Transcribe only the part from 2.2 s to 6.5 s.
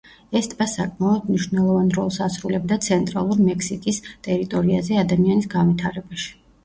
ასრულებდა ცენტრალურ მექსიკის ტერიტორიაზე ადამიანის განვითარებაში.